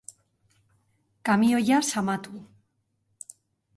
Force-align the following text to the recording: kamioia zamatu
kamioia 1.23 1.81
zamatu 1.91 2.43